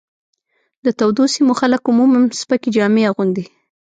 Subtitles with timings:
[0.85, 3.45] د تودو سیمو خلک عموماً سپکې جامې اغوندي.